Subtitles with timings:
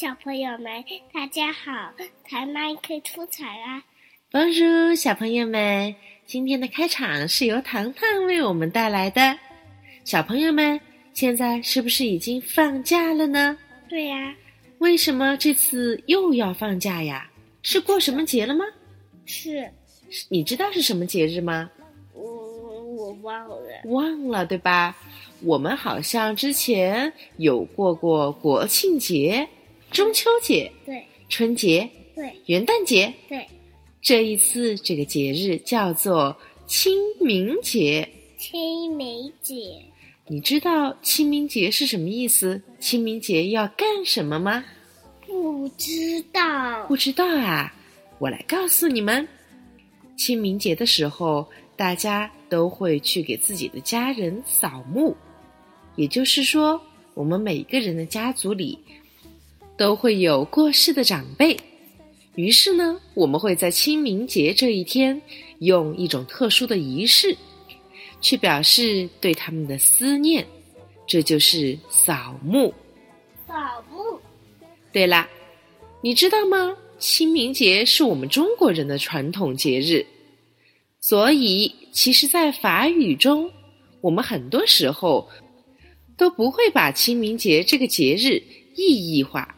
[0.00, 0.82] 朋友们，
[1.12, 1.92] 大家好！
[2.24, 3.82] 台麦克出彩啦！
[4.30, 9.38] 帮助小朋友们，今天的开场是由糖糖为我们带来的。
[10.04, 10.80] 小朋友们，
[11.12, 13.58] 现在是不是已经放假了呢？
[13.90, 14.34] 对呀。
[14.78, 17.28] 为什么这次又要放假呀？
[17.62, 18.64] 是过什么节了吗？
[19.26, 19.70] 是。
[20.30, 21.70] 你知道是什么节日吗？
[22.14, 22.24] 我
[22.94, 23.82] 我忘了。
[23.84, 24.96] 忘了对吧？
[25.42, 29.46] 我们好像之前有过过国庆节、
[30.00, 33.46] 中秋节、对春节、对元旦节、对。
[34.00, 36.34] 这一次这个节日叫做
[36.66, 38.08] 清明节。
[38.38, 39.76] 清明节，
[40.26, 42.62] 你知道清明节是什么意思？
[42.78, 44.64] 清明节要干什么吗？
[45.26, 46.86] 不知道。
[46.86, 47.70] 不知道啊！
[48.18, 49.28] 我来告诉你们，
[50.16, 55.14] 清明节的时候，大家都会去给自己的家人扫墓。
[55.96, 56.80] 也就是说，
[57.12, 58.78] 我们每个人的家族里
[59.80, 61.58] 都会有过世的长辈，
[62.34, 65.18] 于是呢，我们会在清明节这一天
[65.60, 67.34] 用一种特殊的仪式
[68.20, 70.46] 去表示对他们的思念，
[71.06, 72.74] 这就是扫墓。
[73.48, 73.54] 扫
[73.90, 74.20] 墓。
[74.92, 75.26] 对啦，
[76.02, 76.76] 你知道吗？
[76.98, 80.04] 清明节是我们中国人的传统节日，
[81.00, 83.50] 所以其实，在法语中，
[84.02, 85.26] 我们很多时候。
[86.18, 88.42] 都不会把清明节这个节日
[88.76, 89.56] 意义化，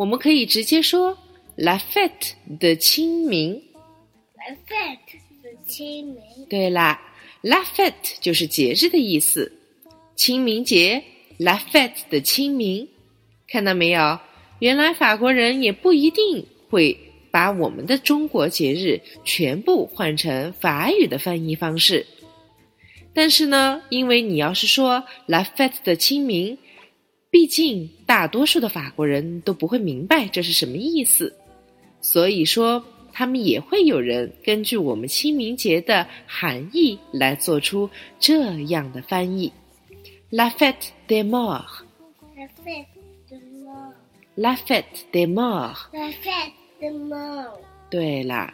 [0.00, 1.14] 我们可以直接说
[1.58, 3.62] “la fête 的清明
[4.34, 6.22] ”，“la fête 的清明”。
[6.48, 6.98] 对啦
[7.42, 9.52] ，“la fête” 就是节日的意思，
[10.16, 11.04] 清明节
[11.38, 12.88] “la fête 的清明”，
[13.46, 14.18] 看到没有？
[14.60, 16.98] 原来法国人也不一定会
[17.30, 22.06] 把我们的中国节日全部换成法语的翻译方式。
[23.12, 26.56] 但是呢，因为你要是说 La Fête 的清明，
[27.30, 31.32] 毕竟大多数的法国人都不会明白这是什么意思，
[32.00, 39.52] 所以说他们也会有人根据我们清明节的含义来做出这样的翻译
[40.30, 41.22] ：La Fête des
[42.64, 42.86] Fête
[43.28, 47.60] des Morts，La Fête des Morts，La Fête des Morts。
[47.90, 48.52] 对啦，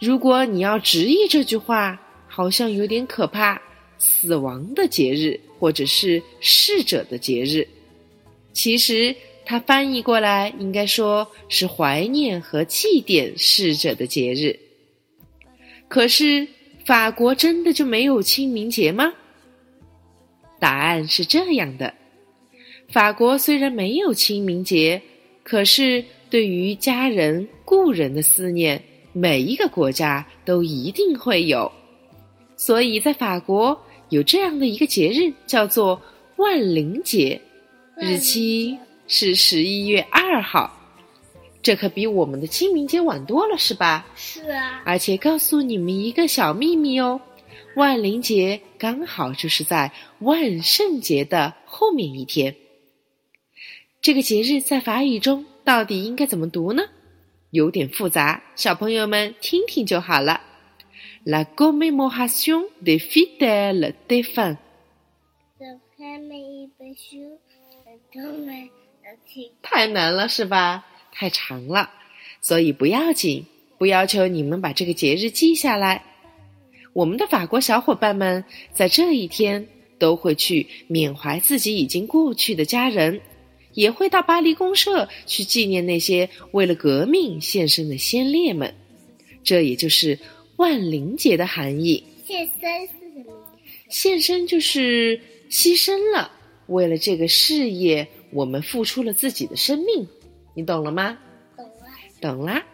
[0.00, 3.60] 如果你要直译这句话，好像有点可怕。
[3.98, 7.66] 死亡的节日，或者是逝者的节日，
[8.56, 14.58] 其实它翻译过来应该说是怀念和祭奠逝者的节日。
[15.88, 16.48] 可是
[16.86, 19.12] 法国真的就没有清明节吗？
[20.58, 21.92] 答案是这样的：
[22.88, 25.02] 法国虽然没有清明节，
[25.42, 31.70] 可是对于家人故人的思念，每一个国家都一定会有。
[32.56, 33.78] 所以在法国。
[34.10, 36.00] 有这样的一个节日，叫做
[36.36, 37.40] 万灵节，
[37.98, 40.70] 日期是十一月二号。
[41.62, 44.06] 这可比我们的清明节晚多了，是吧？
[44.14, 44.82] 是啊。
[44.84, 47.20] 而且告诉你们一个小秘密哦，
[47.74, 49.90] 万灵节刚好就是在
[50.20, 52.54] 万圣节的后面一天。
[54.02, 56.84] 这个节日在法语中到底应该怎么读呢？
[57.50, 60.42] 有点复杂，小朋友们听听就好了。
[61.24, 64.58] La commémoration des fidèles défunts。
[69.62, 70.86] 太难了是吧？
[71.12, 71.90] 太长了，
[72.40, 73.44] 所以不要紧，
[73.78, 76.02] 不要求你们把这个节日记下来。
[76.92, 79.66] 我们的法国小伙伴们在这一天
[79.98, 83.20] 都会去缅怀自己已经过去的家人，
[83.74, 88.74] 也会到巴黎公社去纪念那些为了革命献身的先烈们。
[89.44, 90.18] 这也就是。
[90.56, 93.32] 万灵节的含义，献身是什么？
[93.90, 96.32] 献身就是牺牲了，
[96.66, 100.06] 为了这个事业，我们付出了自己的生命，
[100.54, 101.18] 你懂了吗？
[101.56, 101.86] 懂了，
[102.20, 102.64] 懂啦。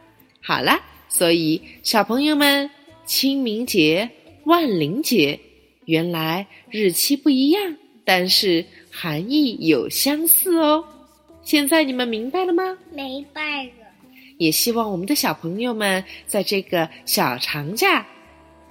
[0.40, 2.70] 好啦，所以小朋友们，
[3.04, 4.10] 清明节、
[4.44, 5.38] 万灵节，
[5.84, 10.84] 原来日期不一样，但是含义有相似哦。
[11.44, 12.78] 现在你们明白了吗？
[12.92, 13.70] 明白了。
[14.38, 18.06] 也希望我们的小朋友们在这个小长假，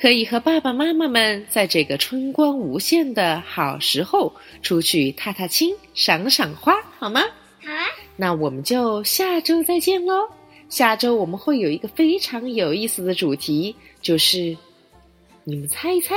[0.02, 4.34] 可以和爸爸妈妈们在这个春光无限的好时候
[4.64, 7.22] 出去踏踏青、赏赏花，好吗？
[7.64, 7.86] 好啊。
[8.18, 10.28] 那我们就下周再见喽。
[10.70, 14.58] 下周我们会有一个非常有意思的主题，就是
[15.44, 16.16] 你们猜一猜。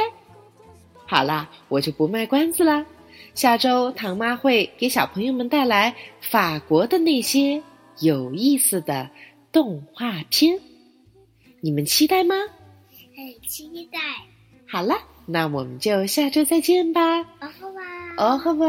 [1.04, 2.86] 好啦，我就不卖关子啦。
[3.34, 7.62] 下周唐妈会给小朋友们带来法国的那些
[8.00, 9.10] 有意思的。
[9.52, 10.58] 动画片，
[11.60, 12.34] 你们期待吗？
[13.16, 13.98] 很期待。
[14.66, 14.94] 好了，
[15.26, 17.00] 那我们就下周再见吧。
[17.20, 17.80] 哦吼吧。
[18.18, 18.66] 哦吼吧。